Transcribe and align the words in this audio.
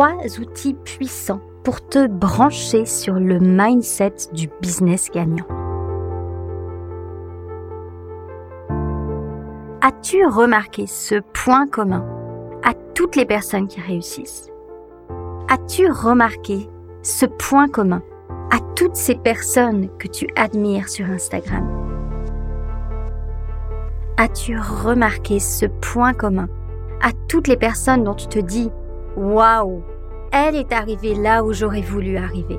trois 0.00 0.40
outils 0.40 0.72
puissants 0.72 1.42
pour 1.62 1.86
te 1.86 2.06
brancher 2.06 2.86
sur 2.86 3.16
le 3.16 3.38
mindset 3.38 4.14
du 4.32 4.48
business 4.62 5.10
gagnant. 5.10 5.44
As-tu 9.82 10.24
remarqué 10.24 10.86
ce 10.86 11.16
point 11.34 11.66
commun 11.66 12.06
à 12.62 12.72
toutes 12.94 13.14
les 13.14 13.26
personnes 13.26 13.68
qui 13.68 13.78
réussissent? 13.82 14.48
As-tu 15.50 15.90
remarqué 15.90 16.70
ce 17.02 17.26
point 17.26 17.68
commun 17.68 18.02
à 18.50 18.58
toutes 18.76 18.96
ces 18.96 19.16
personnes 19.16 19.90
que 19.98 20.08
tu 20.08 20.28
admires 20.34 20.88
sur 20.88 21.10
Instagram? 21.10 21.68
As-tu 24.16 24.56
remarqué 24.58 25.40
ce 25.40 25.66
point 25.66 26.14
commun 26.14 26.48
à 27.02 27.10
toutes 27.28 27.48
les 27.48 27.58
personnes 27.58 28.04
dont 28.04 28.14
tu 28.14 28.28
te 28.28 28.38
dis 28.38 28.70
Waouh, 29.16 29.82
elle 30.32 30.56
est 30.56 30.72
arrivée 30.72 31.14
là 31.14 31.42
où 31.42 31.52
j'aurais 31.52 31.80
voulu 31.80 32.16
arriver. 32.16 32.58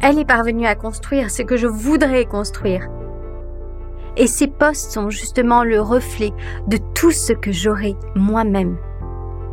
Elle 0.00 0.18
est 0.18 0.24
parvenue 0.24 0.66
à 0.66 0.74
construire 0.74 1.30
ce 1.30 1.42
que 1.42 1.56
je 1.56 1.66
voudrais 1.66 2.24
construire. 2.24 2.88
Et 4.16 4.26
ces 4.26 4.48
postes 4.48 4.92
sont 4.92 5.10
justement 5.10 5.64
le 5.64 5.80
reflet 5.80 6.32
de 6.66 6.78
tout 6.94 7.12
ce 7.12 7.32
que 7.32 7.50
j'aurais 7.50 7.94
moi-même 8.14 8.76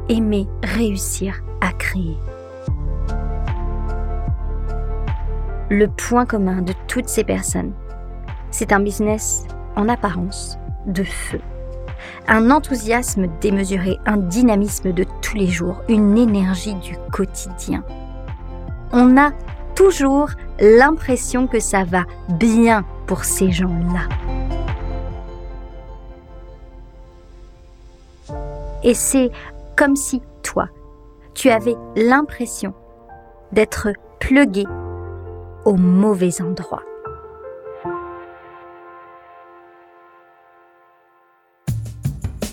aimé 0.10 0.48
réussir 0.64 1.42
à 1.62 1.72
créer. 1.72 2.18
Le 5.70 5.88
point 5.88 6.26
commun 6.26 6.62
de 6.62 6.74
toutes 6.88 7.10
ces 7.10 7.24
personnes, 7.24 7.74
c'est 8.52 8.74
un 8.74 8.80
business 8.80 9.46
en 9.76 9.88
apparence 9.88 10.58
de 10.88 11.04
feu 11.04 11.40
un 12.28 12.52
enthousiasme 12.52 13.28
démesuré, 13.42 13.98
un 14.06 14.18
dynamisme 14.18 14.92
de 14.92 15.06
tous 15.22 15.36
les 15.36 15.48
jours, 15.48 15.82
une 15.88 16.18
énergie 16.18 16.76
du 16.76 16.98
quotidien. 17.12 17.84
On 18.92 19.18
a 19.18 19.32
toujours 19.76 20.30
l'impression 20.60 21.48
que 21.48 21.60
ça 21.60 21.84
va 21.84 22.04
bien 22.30 22.84
pour 23.08 23.24
ces 23.24 23.52
gens-là. 23.52 24.08
Et 28.84 28.94
c'est 28.94 29.32
comme 29.76 29.96
si 29.96 30.22
toi, 30.42 30.68
tu 31.34 31.50
avais 31.50 31.76
l'impression 31.96 32.74
d'être 33.52 33.90
plugué 34.20 34.66
au 35.66 35.76
mauvais 35.76 36.42
endroit. 36.42 36.84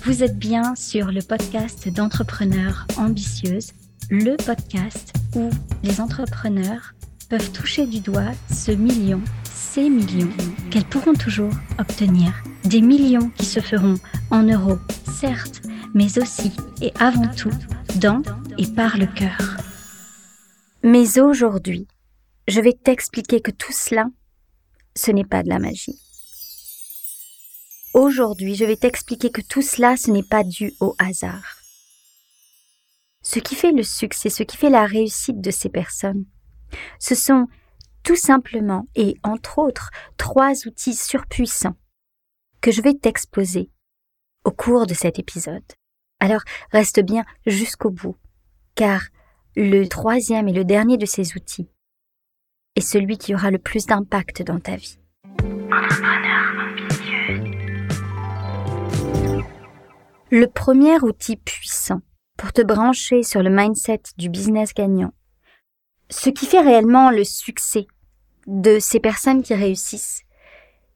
Vous 0.06 0.22
êtes 0.22 0.38
bien 0.38 0.76
sur 0.76 1.06
le 1.06 1.20
podcast 1.20 1.88
d'entrepreneurs 1.88 2.86
ambitieuses, 2.96 3.72
le 4.08 4.36
podcast 4.36 5.12
où 5.34 5.50
les 5.82 6.00
entrepreneurs 6.00 6.94
peuvent 7.28 7.50
toucher 7.50 7.88
du 7.88 7.98
doigt 7.98 8.30
ce 8.48 8.70
million, 8.70 9.20
ces 9.42 9.90
millions 9.90 10.30
qu'elles 10.70 10.84
pourront 10.84 11.14
toujours 11.14 11.52
obtenir. 11.80 12.32
Des 12.62 12.82
millions 12.82 13.30
qui 13.30 13.46
se 13.46 13.58
feront 13.58 13.96
en 14.30 14.44
euros, 14.44 14.78
certes, 15.12 15.62
mais 15.92 16.20
aussi 16.20 16.52
et 16.80 16.92
avant 17.00 17.26
tout 17.26 17.50
dans 17.96 18.22
et 18.58 18.66
par 18.68 18.98
le 18.98 19.06
cœur. 19.06 19.56
Mais 20.84 21.18
aujourd'hui, 21.18 21.88
je 22.46 22.60
vais 22.60 22.74
t'expliquer 22.74 23.40
que 23.40 23.50
tout 23.50 23.72
cela, 23.72 24.06
ce 24.94 25.10
n'est 25.10 25.24
pas 25.24 25.42
de 25.42 25.48
la 25.48 25.58
magie. 25.58 26.05
Aujourd'hui, 27.96 28.56
je 28.56 28.66
vais 28.66 28.76
t'expliquer 28.76 29.30
que 29.30 29.40
tout 29.40 29.62
cela, 29.62 29.96
ce 29.96 30.10
n'est 30.10 30.22
pas 30.22 30.44
dû 30.44 30.74
au 30.80 30.94
hasard. 30.98 31.62
Ce 33.22 33.38
qui 33.38 33.54
fait 33.54 33.72
le 33.72 33.82
succès, 33.82 34.28
ce 34.28 34.42
qui 34.42 34.58
fait 34.58 34.68
la 34.68 34.84
réussite 34.84 35.40
de 35.40 35.50
ces 35.50 35.70
personnes, 35.70 36.26
ce 36.98 37.14
sont 37.14 37.46
tout 38.02 38.14
simplement 38.14 38.86
et 38.96 39.16
entre 39.22 39.58
autres 39.58 39.88
trois 40.18 40.52
outils 40.66 40.92
surpuissants 40.92 41.78
que 42.60 42.70
je 42.70 42.82
vais 42.82 42.92
t'exposer 42.92 43.70
au 44.44 44.50
cours 44.50 44.86
de 44.86 44.92
cet 44.92 45.18
épisode. 45.18 45.64
Alors 46.20 46.42
reste 46.72 47.00
bien 47.00 47.24
jusqu'au 47.46 47.88
bout, 47.88 48.16
car 48.74 49.04
le 49.56 49.86
troisième 49.86 50.48
et 50.48 50.52
le 50.52 50.66
dernier 50.66 50.98
de 50.98 51.06
ces 51.06 51.34
outils 51.34 51.70
est 52.74 52.82
celui 52.82 53.16
qui 53.16 53.34
aura 53.34 53.50
le 53.50 53.58
plus 53.58 53.86
d'impact 53.86 54.42
dans 54.42 54.60
ta 54.60 54.76
vie. 54.76 54.98
Le 60.38 60.48
premier 60.48 60.98
outil 60.98 61.36
puissant 61.36 62.02
pour 62.36 62.52
te 62.52 62.60
brancher 62.60 63.22
sur 63.22 63.42
le 63.42 63.48
mindset 63.48 64.02
du 64.18 64.28
business 64.28 64.74
gagnant, 64.74 65.14
ce 66.10 66.28
qui 66.28 66.44
fait 66.44 66.60
réellement 66.60 67.10
le 67.10 67.24
succès 67.24 67.86
de 68.46 68.78
ces 68.78 69.00
personnes 69.00 69.42
qui 69.42 69.54
réussissent, 69.54 70.24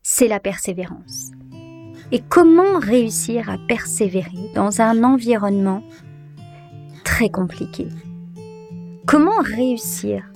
c'est 0.03 0.29
la 0.29 0.41
persévérance. 0.41 1.31
Et 2.13 2.21
comment 2.21 2.79
réussir 2.79 3.49
à 3.49 3.57
persévérer 3.67 4.53
dans 4.55 4.83
un 4.83 5.03
environnement 5.05 5.83
très 7.03 7.31
compliqué? 7.31 7.89
Comment 9.07 9.41
réussir 9.41 10.31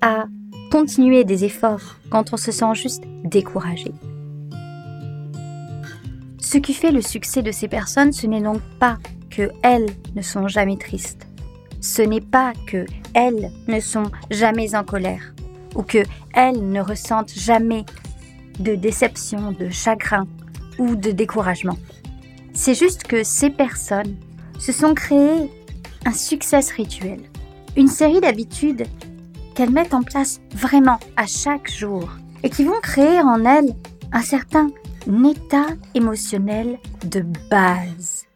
à 0.00 0.24
continuer 0.72 1.24
des 1.24 1.44
efforts 1.44 1.98
quand 2.10 2.32
on 2.32 2.38
se 2.38 2.52
sent 2.52 2.74
juste 2.74 3.04
découragé? 3.22 3.92
Ce 6.50 6.58
qui 6.58 6.74
fait 6.74 6.90
le 6.90 7.00
succès 7.00 7.42
de 7.42 7.52
ces 7.52 7.68
personnes, 7.68 8.12
ce 8.12 8.26
n'est 8.26 8.40
donc 8.40 8.60
pas 8.80 8.98
que 9.30 9.52
elles 9.62 9.86
ne 10.16 10.22
sont 10.22 10.48
jamais 10.48 10.76
tristes. 10.76 11.28
Ce 11.80 12.02
n'est 12.02 12.20
pas 12.20 12.54
que 12.66 12.86
elles 13.14 13.52
ne 13.68 13.78
sont 13.78 14.10
jamais 14.32 14.74
en 14.74 14.82
colère 14.82 15.32
ou 15.76 15.84
que 15.84 16.02
elles 16.34 16.68
ne 16.68 16.80
ressentent 16.80 17.32
jamais 17.32 17.84
de 18.58 18.74
déception, 18.74 19.52
de 19.52 19.70
chagrin 19.70 20.26
ou 20.80 20.96
de 20.96 21.12
découragement. 21.12 21.78
C'est 22.52 22.74
juste 22.74 23.04
que 23.04 23.22
ces 23.22 23.50
personnes 23.50 24.16
se 24.58 24.72
sont 24.72 24.94
créées 24.94 25.48
un 26.04 26.12
succès 26.12 26.58
rituel, 26.76 27.20
une 27.76 27.86
série 27.86 28.20
d'habitudes 28.20 28.88
qu'elles 29.54 29.70
mettent 29.70 29.94
en 29.94 30.02
place 30.02 30.40
vraiment 30.52 30.98
à 31.16 31.26
chaque 31.26 31.70
jour 31.70 32.10
et 32.42 32.50
qui 32.50 32.64
vont 32.64 32.80
créer 32.82 33.20
en 33.20 33.44
elles 33.44 33.72
un 34.12 34.22
certain 34.22 34.68
état 35.06 35.66
émotionnel 35.94 36.78
de 37.04 37.20
base. 37.50 38.26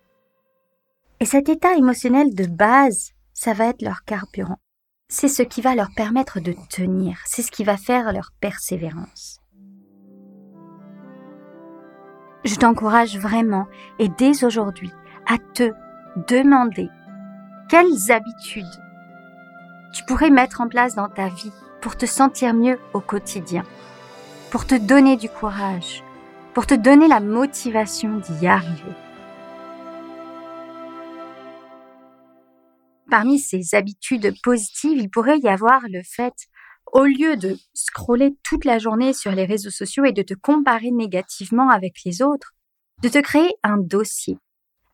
Et 1.20 1.26
cet 1.26 1.48
état 1.48 1.74
émotionnel 1.74 2.34
de 2.34 2.46
base, 2.46 3.12
ça 3.32 3.52
va 3.52 3.66
être 3.66 3.82
leur 3.82 4.04
carburant. 4.04 4.58
C'est 5.08 5.28
ce 5.28 5.42
qui 5.42 5.60
va 5.60 5.74
leur 5.74 5.90
permettre 5.94 6.40
de 6.40 6.54
tenir, 6.70 7.18
c'est 7.26 7.42
ce 7.42 7.50
qui 7.50 7.64
va 7.64 7.76
faire 7.76 8.12
leur 8.12 8.30
persévérance. 8.40 9.40
Je 12.44 12.56
t'encourage 12.56 13.16
vraiment, 13.18 13.66
et 13.98 14.08
dès 14.08 14.44
aujourd'hui, 14.44 14.90
à 15.26 15.38
te 15.38 15.72
demander 16.28 16.88
quelles 17.68 18.10
habitudes 18.10 18.64
tu 19.92 20.04
pourrais 20.04 20.30
mettre 20.30 20.60
en 20.60 20.68
place 20.68 20.94
dans 20.94 21.08
ta 21.08 21.28
vie 21.28 21.52
pour 21.80 21.96
te 21.96 22.06
sentir 22.06 22.52
mieux 22.52 22.78
au 22.92 23.00
quotidien, 23.00 23.64
pour 24.50 24.66
te 24.66 24.74
donner 24.74 25.16
du 25.16 25.28
courage, 25.28 26.02
pour 26.54 26.66
te 26.66 26.74
donner 26.74 27.08
la 27.08 27.20
motivation 27.20 28.18
d'y 28.18 28.46
arriver. 28.46 28.92
Parmi 33.10 33.38
ces 33.38 33.74
habitudes 33.74 34.34
positives, 34.42 34.98
il 34.98 35.10
pourrait 35.10 35.38
y 35.38 35.48
avoir 35.48 35.82
le 35.88 36.02
fait, 36.04 36.34
au 36.92 37.04
lieu 37.04 37.36
de 37.36 37.56
scroller 37.74 38.36
toute 38.44 38.64
la 38.64 38.78
journée 38.78 39.12
sur 39.12 39.32
les 39.32 39.44
réseaux 39.44 39.70
sociaux 39.70 40.04
et 40.04 40.12
de 40.12 40.22
te 40.22 40.34
comparer 40.34 40.92
négativement 40.92 41.70
avec 41.70 41.96
les 42.04 42.22
autres, 42.22 42.54
de 43.02 43.08
te 43.08 43.18
créer 43.18 43.52
un 43.64 43.76
dossier. 43.76 44.38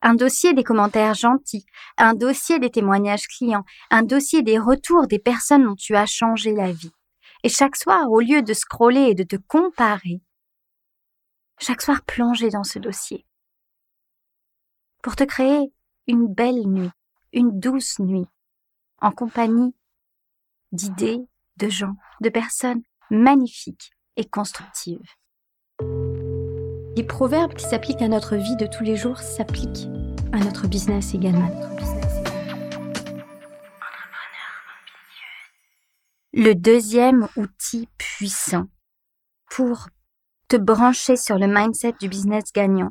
Un 0.01 0.15
dossier 0.15 0.53
des 0.53 0.63
commentaires 0.63 1.13
gentils, 1.13 1.65
un 1.97 2.15
dossier 2.15 2.57
des 2.57 2.71
témoignages 2.71 3.27
clients, 3.27 3.65
un 3.91 4.01
dossier 4.01 4.41
des 4.41 4.57
retours 4.57 5.05
des 5.05 5.19
personnes 5.19 5.63
dont 5.63 5.75
tu 5.75 5.95
as 5.95 6.07
changé 6.07 6.53
la 6.53 6.71
vie. 6.71 6.91
Et 7.43 7.49
chaque 7.49 7.75
soir, 7.75 8.09
au 8.09 8.19
lieu 8.19 8.41
de 8.41 8.53
scroller 8.53 9.09
et 9.09 9.15
de 9.15 9.23
te 9.23 9.35
comparer, 9.35 10.21
chaque 11.61 11.81
soir 11.81 12.01
plonger 12.01 12.49
dans 12.49 12.63
ce 12.63 12.79
dossier. 12.79 13.25
Pour 15.03 15.15
te 15.15 15.23
créer 15.23 15.71
une 16.07 16.27
belle 16.27 16.67
nuit, 16.67 16.89
une 17.33 17.59
douce 17.59 17.99
nuit, 17.99 18.25
en 18.99 19.11
compagnie 19.11 19.75
d'idées, 20.71 21.21
de 21.57 21.69
gens, 21.69 21.95
de 22.21 22.29
personnes 22.29 22.81
magnifiques 23.09 23.91
et 24.15 24.25
constructives. 24.25 24.99
Les 26.95 27.03
proverbes 27.07 27.53
qui 27.53 27.65
s'appliquent 27.65 28.01
à 28.01 28.07
notre 28.07 28.35
vie 28.35 28.55
de 28.55 28.65
tous 28.65 28.83
les 28.83 28.95
jours 28.95 29.19
s'appliquent 29.19 29.87
à 30.33 30.39
notre 30.39 30.67
business 30.67 31.13
également. 31.13 31.49
Le 36.33 36.53
deuxième 36.53 37.27
outil 37.35 37.87
puissant 37.97 38.67
pour 39.49 39.89
te 40.51 40.57
brancher 40.57 41.15
sur 41.15 41.37
le 41.37 41.47
mindset 41.47 41.93
du 42.01 42.09
business 42.09 42.51
gagnant, 42.53 42.89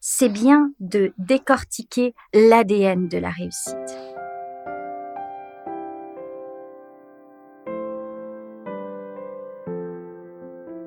c'est 0.00 0.30
bien 0.30 0.70
de 0.80 1.12
décortiquer 1.18 2.14
l'ADN 2.32 3.08
de 3.08 3.18
la 3.18 3.28
réussite. 3.28 3.74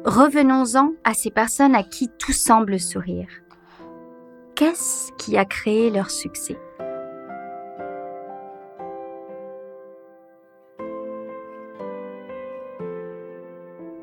Revenons-en 0.06 0.94
à 1.04 1.14
ces 1.14 1.30
personnes 1.30 1.75
à 1.75 1.84
qui 1.84 2.10
tout 2.18 2.34
semble 2.34 2.80
sourire. 2.80 3.30
Qu'est-ce 4.56 5.12
qui 5.20 5.38
a 5.38 5.46
créé 5.46 5.92
leur 5.92 6.10
succès? 6.10 6.58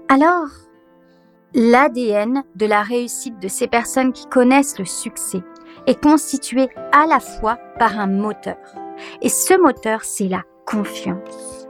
Alors, 0.08 0.50
l'ADN 1.54 2.42
de 2.56 2.66
la 2.66 2.82
réussite 2.82 3.38
de 3.38 3.46
ces 3.46 3.68
personnes 3.68 4.12
qui 4.12 4.26
connaissent 4.26 4.78
le 4.78 4.84
succès 4.84 5.42
est 5.86 6.02
constitué 6.02 6.68
à 6.92 7.06
la 7.06 7.20
fois 7.20 7.58
par 7.78 7.98
un 7.98 8.08
moteur. 8.08 8.56
Et 9.22 9.28
ce 9.28 9.60
moteur, 9.60 10.02
c'est 10.02 10.28
la 10.28 10.42
confiance. 10.66 11.68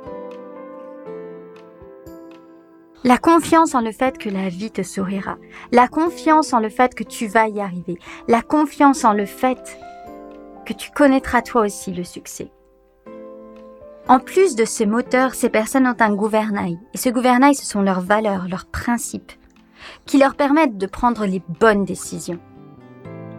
La 3.03 3.19
confiance 3.19 3.75
en 3.75 3.83
le 3.83 3.93
fait 3.93 4.17
que 4.17 4.31
la 4.31 4.49
vie 4.49 4.71
te 4.71 4.83
sourira. 4.83 5.37
La 5.71 5.89
confiance 5.89 6.55
en 6.55 6.61
le 6.61 6.71
fait 6.71 6.95
que 6.95 7.05
tu 7.05 7.27
vas 7.27 7.49
y 7.49 7.61
arriver. 7.61 7.99
La 8.29 8.41
confiance 8.41 9.05
en 9.05 9.13
le 9.13 9.27
fait 9.27 9.79
que 10.65 10.73
tu 10.73 10.91
connaîtras 10.93 11.43
toi 11.43 11.63
aussi 11.63 11.93
le 11.93 12.05
succès. 12.05 12.51
En 14.09 14.19
plus 14.19 14.57
de 14.57 14.65
ce 14.65 14.85
moteur, 14.85 15.35
ces 15.35 15.51
personnes 15.51 15.87
ont 15.87 15.97
un 15.99 16.15
gouvernail. 16.15 16.79
Et 16.95 16.99
ce 16.99 17.11
gouvernail, 17.11 17.55
ce 17.55 17.67
sont 17.67 17.83
leurs 17.83 18.01
valeurs, 18.01 18.49
leurs 18.49 18.67
principes, 18.67 19.33
qui 20.07 20.19
leur 20.19 20.35
permettent 20.35 20.79
de 20.79 20.87
prendre 20.87 21.27
les 21.27 21.43
bonnes 21.61 21.85
décisions. 21.85 22.41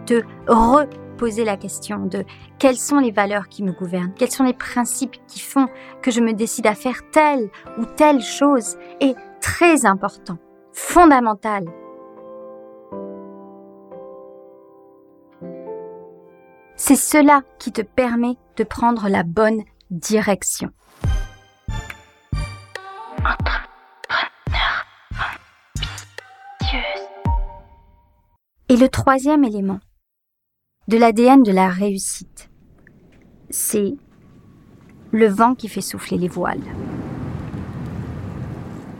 De 0.06 0.24
reposer 0.46 1.44
la 1.44 1.56
question 1.56 2.06
de 2.06 2.24
quelles 2.58 2.76
sont 2.76 2.98
les 2.98 3.10
valeurs 3.10 3.48
qui 3.48 3.62
me 3.62 3.72
gouvernent, 3.72 4.14
quels 4.14 4.30
sont 4.30 4.44
les 4.44 4.52
principes 4.52 5.16
qui 5.26 5.40
font 5.40 5.66
que 6.02 6.10
je 6.10 6.20
me 6.20 6.32
décide 6.32 6.66
à 6.66 6.74
faire 6.74 7.10
telle 7.10 7.50
ou 7.78 7.84
telle 7.84 8.20
chose. 8.20 8.76
Et 9.00 9.14
très 9.40 9.86
important, 9.86 10.38
fondamental, 10.72 11.64
c'est 16.76 16.96
cela 16.96 17.42
qui 17.58 17.72
te 17.72 17.82
permet 17.82 18.36
de 18.56 18.64
prendre 18.64 19.08
la 19.08 19.22
bonne 19.22 19.62
Direction. 19.90 20.70
Et 28.68 28.76
le 28.76 28.88
troisième 28.88 29.44
élément 29.44 29.78
de 30.88 30.96
l'ADN 30.96 31.44
de 31.44 31.52
la 31.52 31.68
réussite, 31.68 32.50
c'est 33.48 33.94
le 35.12 35.28
vent 35.28 35.54
qui 35.54 35.68
fait 35.68 35.80
souffler 35.80 36.18
les 36.18 36.26
voiles. 36.26 36.64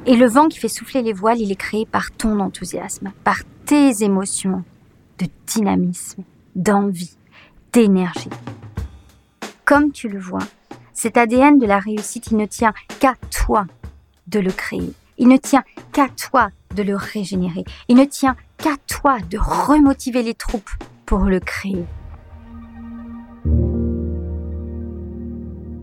Et 0.06 0.14
le 0.14 0.28
vent 0.28 0.46
qui 0.46 0.60
fait 0.60 0.68
souffler 0.68 1.02
les 1.02 1.12
voiles, 1.12 1.40
il 1.40 1.50
est 1.50 1.56
créé 1.56 1.84
par 1.84 2.12
ton 2.12 2.38
enthousiasme, 2.38 3.12
par 3.24 3.40
tes 3.64 4.04
émotions 4.04 4.62
de 5.18 5.26
dynamisme, 5.46 6.22
d'envie, 6.54 7.16
d'énergie. 7.72 8.30
Comme 9.64 9.90
tu 9.90 10.08
le 10.08 10.20
vois, 10.20 10.46
cet 10.92 11.16
ADN 11.16 11.58
de 11.58 11.66
la 11.66 11.80
réussite, 11.80 12.28
il 12.30 12.36
ne 12.36 12.46
tient 12.46 12.72
qu'à 13.00 13.14
toi 13.32 13.66
de 14.28 14.38
le 14.38 14.52
créer. 14.52 14.92
Il 15.18 15.26
ne 15.26 15.38
tient 15.38 15.64
qu'à 15.92 16.08
toi 16.10 16.50
de 16.76 16.84
le 16.84 16.94
régénérer. 16.94 17.64
Il 17.88 17.96
ne 17.96 18.04
tient 18.04 18.36
qu'à 18.58 18.76
toi 18.86 19.18
de 19.28 19.38
remotiver 19.38 20.22
les 20.22 20.34
troupes 20.34 20.70
pour 21.04 21.20
le 21.20 21.40
créer. 21.40 21.84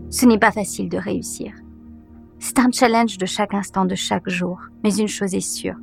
Ce 0.08 0.24
n'est 0.24 0.38
pas 0.38 0.52
facile 0.52 0.88
de 0.88 0.96
réussir. 0.96 1.52
C'est 2.38 2.58
un 2.58 2.70
challenge 2.70 3.18
de 3.18 3.26
chaque 3.26 3.52
instant, 3.52 3.84
de 3.84 3.94
chaque 3.94 4.28
jour. 4.28 4.60
Mais 4.82 4.96
une 4.96 5.08
chose 5.08 5.34
est 5.34 5.40
sûre. 5.40 5.76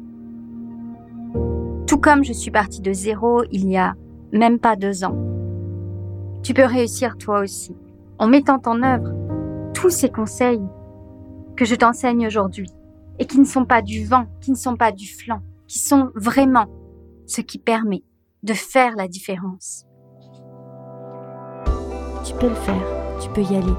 Tout 1.85 1.97
comme 1.97 2.23
je 2.23 2.33
suis 2.33 2.51
partie 2.51 2.81
de 2.81 2.93
zéro 2.93 3.43
il 3.51 3.69
y 3.69 3.77
a 3.77 3.93
même 4.31 4.59
pas 4.59 4.77
deux 4.77 5.03
ans, 5.03 5.17
tu 6.41 6.53
peux 6.53 6.65
réussir 6.65 7.17
toi 7.17 7.41
aussi 7.41 7.75
en 8.17 8.27
mettant 8.27 8.61
en 8.65 8.81
œuvre 8.81 9.11
tous 9.73 9.89
ces 9.89 10.09
conseils 10.09 10.61
que 11.57 11.65
je 11.65 11.75
t'enseigne 11.75 12.25
aujourd'hui 12.25 12.69
et 13.21 13.25
qui 13.25 13.39
ne 13.39 13.45
sont 13.45 13.65
pas 13.65 13.83
du 13.83 14.03
vent, 14.03 14.25
qui 14.41 14.49
ne 14.49 14.55
sont 14.55 14.75
pas 14.75 14.91
du 14.91 15.07
flanc, 15.07 15.41
qui 15.67 15.77
sont 15.77 16.09
vraiment 16.15 16.65
ce 17.27 17.41
qui 17.41 17.59
permet 17.59 18.03
de 18.41 18.53
faire 18.53 18.95
la 18.95 19.07
différence. 19.07 19.85
Tu 22.25 22.33
peux 22.33 22.49
le 22.49 22.55
faire, 22.55 22.83
tu 23.21 23.29
peux 23.29 23.43
y 23.43 23.55
aller. 23.55 23.75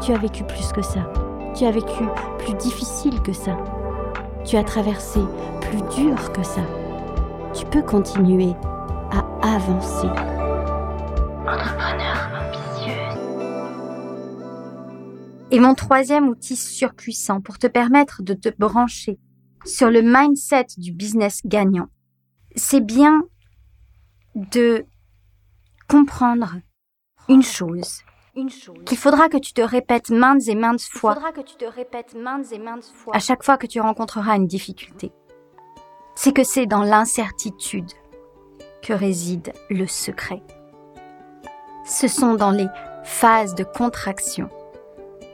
Tu 0.00 0.12
as 0.12 0.18
vécu 0.18 0.44
plus 0.44 0.70
que 0.70 0.82
ça. 0.82 1.12
Tu 1.56 1.64
as 1.64 1.72
vécu 1.72 2.04
plus 2.38 2.54
difficile 2.54 3.20
que 3.22 3.32
ça. 3.32 3.56
Tu 4.44 4.56
as 4.56 4.62
traversé 4.62 5.18
plus 5.62 5.82
dur 5.96 6.32
que 6.32 6.44
ça. 6.44 6.62
Tu 7.52 7.66
peux 7.66 7.82
continuer 7.82 8.52
à 9.10 9.56
avancer. 9.56 10.08
Et 15.52 15.58
mon 15.58 15.74
troisième 15.74 16.28
outil 16.28 16.54
surpuissant 16.54 17.40
pour 17.40 17.58
te 17.58 17.66
permettre 17.66 18.22
de 18.22 18.34
te 18.34 18.48
brancher 18.56 19.18
sur 19.64 19.90
le 19.90 20.00
mindset 20.00 20.66
du 20.76 20.92
business 20.92 21.40
gagnant, 21.44 21.88
c'est 22.54 22.80
bien 22.80 23.22
de 24.34 24.86
comprendre 25.88 26.54
une 27.28 27.42
chose, 27.42 28.02
qu'il 28.86 28.96
faudra 28.96 29.28
que 29.28 29.38
tu 29.38 29.52
te 29.52 29.60
répètes 29.60 30.10
maintes 30.10 30.46
et 30.46 30.54
maintes 30.54 30.82
fois, 30.82 31.16
que 31.32 31.40
tu 31.40 31.56
te 31.56 31.64
répètes 31.64 32.14
maintes 32.14 32.52
et 32.52 32.58
maintes 32.58 32.84
fois 32.84 33.14
à 33.14 33.18
chaque 33.18 33.42
fois 33.42 33.58
que 33.58 33.66
tu 33.66 33.80
rencontreras 33.80 34.36
une 34.36 34.46
difficulté. 34.46 35.10
C'est 36.14 36.32
que 36.32 36.44
c'est 36.44 36.66
dans 36.66 36.82
l'incertitude 36.82 37.90
que 38.82 38.92
réside 38.92 39.52
le 39.68 39.86
secret. 39.86 40.42
Ce 41.84 42.06
sont 42.06 42.34
dans 42.34 42.52
les 42.52 42.68
phases 43.02 43.56
de 43.56 43.64
contraction 43.64 44.48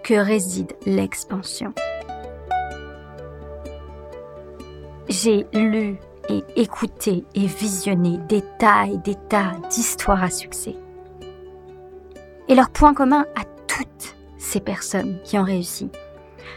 que 0.06 0.14
réside 0.14 0.72
l'expansion. 0.86 1.74
J'ai 5.08 5.48
lu 5.52 5.96
et 6.28 6.44
écouté 6.54 7.24
et 7.34 7.46
visionné 7.46 8.18
des 8.28 8.42
tas 8.60 8.86
et 8.86 8.98
des 8.98 9.16
tas 9.28 9.54
d'histoires 9.68 10.22
à 10.22 10.30
succès. 10.30 10.76
Et 12.46 12.54
leur 12.54 12.70
point 12.70 12.94
commun 12.94 13.26
à 13.34 13.42
toutes 13.66 14.16
ces 14.38 14.60
personnes 14.60 15.18
qui 15.24 15.40
ont 15.40 15.44
réussi, 15.44 15.90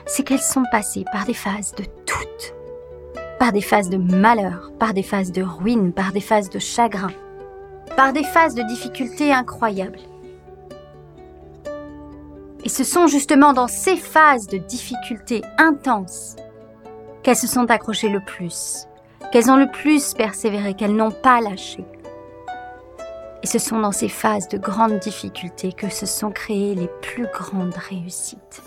c'est 0.05 0.21
qu'elles 0.21 0.37
sont 0.37 0.65
passées 0.71 1.05
par 1.11 1.25
des 1.25 1.33
phases 1.33 1.73
de 1.73 1.85
toutes, 2.05 2.53
par 3.39 3.51
des 3.51 3.61
phases 3.61 3.89
de 3.89 3.97
malheur, 3.97 4.71
par 4.77 4.93
des 4.93 5.01
phases 5.01 5.31
de 5.31 5.41
ruine, 5.41 5.91
par 5.91 6.11
des 6.11 6.21
phases 6.21 6.51
de 6.51 6.59
chagrin, 6.59 7.11
par 7.97 8.13
des 8.13 8.23
phases 8.23 8.53
de 8.53 8.61
difficultés 8.61 9.33
incroyables. 9.33 9.97
Et 12.69 12.71
ce 12.71 12.83
sont 12.83 13.07
justement 13.07 13.51
dans 13.51 13.67
ces 13.67 13.97
phases 13.97 14.45
de 14.45 14.59
difficultés 14.59 15.41
intenses 15.57 16.35
qu'elles 17.23 17.35
se 17.35 17.47
sont 17.47 17.71
accrochées 17.71 18.09
le 18.09 18.19
plus, 18.23 18.85
qu'elles 19.31 19.49
ont 19.49 19.55
le 19.55 19.71
plus 19.71 20.13
persévéré, 20.13 20.75
qu'elles 20.75 20.95
n'ont 20.95 21.09
pas 21.09 21.41
lâché. 21.41 21.83
Et 23.41 23.47
ce 23.47 23.57
sont 23.57 23.79
dans 23.79 23.91
ces 23.91 24.07
phases 24.07 24.47
de 24.49 24.59
grandes 24.59 24.99
difficultés 24.99 25.73
que 25.73 25.89
se 25.89 26.05
sont 26.05 26.29
créées 26.29 26.75
les 26.75 26.89
plus 27.01 27.25
grandes 27.33 27.73
réussites. 27.73 28.61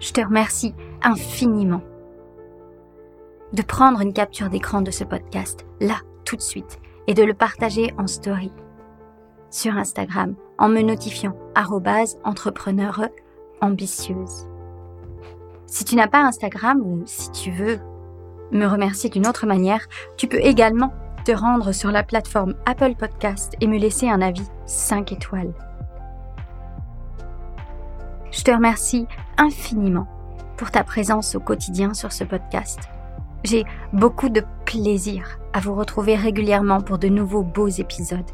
Je 0.00 0.12
te 0.12 0.20
remercie 0.20 0.74
infiniment 1.00 1.82
de 3.52 3.62
prendre 3.62 4.00
une 4.00 4.12
capture 4.12 4.48
d'écran 4.48 4.80
de 4.80 4.90
ce 4.90 5.04
podcast, 5.04 5.66
là, 5.80 5.96
tout 6.24 6.36
de 6.36 6.42
suite, 6.42 6.78
et 7.06 7.14
de 7.14 7.22
le 7.22 7.34
partager 7.34 7.92
en 7.98 8.06
story 8.06 8.52
sur 9.50 9.76
Instagram 9.76 10.34
en 10.58 10.68
me 10.68 10.80
notifiant 10.80 11.36
entrepreneur 12.24 13.08
ambitieuse. 13.60 14.46
Si 15.66 15.84
tu 15.84 15.96
n'as 15.96 16.08
pas 16.08 16.22
Instagram 16.22 16.80
ou 16.80 17.02
si 17.06 17.30
tu 17.32 17.50
veux 17.50 17.78
me 18.52 18.66
remercier 18.66 19.10
d'une 19.10 19.26
autre 19.26 19.46
manière, 19.46 19.86
tu 20.16 20.26
peux 20.26 20.40
également 20.40 20.92
te 21.24 21.32
rendre 21.32 21.72
sur 21.72 21.90
la 21.90 22.02
plateforme 22.02 22.54
Apple 22.66 22.94
Podcast 22.94 23.54
et 23.60 23.66
me 23.66 23.78
laisser 23.78 24.08
un 24.08 24.22
avis 24.22 24.48
5 24.66 25.12
étoiles. 25.12 25.52
Je 28.30 28.42
te 28.42 28.50
remercie 28.50 29.06
infiniment 29.36 30.06
pour 30.56 30.70
ta 30.70 30.84
présence 30.84 31.34
au 31.34 31.40
quotidien 31.40 31.94
sur 31.94 32.12
ce 32.12 32.24
podcast. 32.24 32.88
J'ai 33.42 33.64
beaucoup 33.92 34.28
de 34.28 34.42
plaisir 34.64 35.38
à 35.52 35.60
vous 35.60 35.74
retrouver 35.74 36.14
régulièrement 36.14 36.80
pour 36.80 36.98
de 36.98 37.08
nouveaux 37.08 37.42
beaux 37.42 37.68
épisodes. 37.68 38.30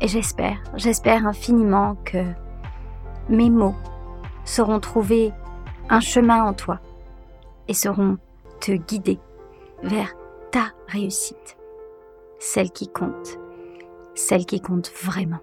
Et 0.00 0.08
j'espère, 0.08 0.58
j'espère 0.74 1.26
infiniment 1.26 1.96
que 2.04 2.24
mes 3.28 3.50
mots 3.50 3.74
sauront 4.44 4.80
trouver 4.80 5.32
un 5.88 6.00
chemin 6.00 6.44
en 6.44 6.52
toi 6.52 6.80
et 7.68 7.74
sauront 7.74 8.18
te 8.60 8.72
guider 8.72 9.18
vers 9.82 10.14
ta 10.50 10.72
réussite, 10.88 11.56
celle 12.38 12.70
qui 12.70 12.88
compte, 12.88 13.38
celle 14.14 14.46
qui 14.46 14.60
compte 14.60 14.92
vraiment. 15.02 15.40